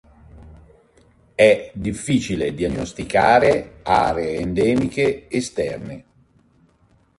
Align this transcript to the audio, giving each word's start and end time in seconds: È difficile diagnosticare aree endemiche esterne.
È 1.35 1.71
difficile 1.75 2.55
diagnosticare 2.55 3.81
aree 3.83 4.37
endemiche 4.39 5.29
esterne. 5.29 6.05